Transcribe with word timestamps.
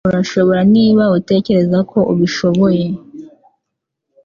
Urashobora 0.09 0.61
niba 0.75 1.03
utekereza 1.17 1.79
ko 1.91 1.99
ubishoboye. 2.11 2.85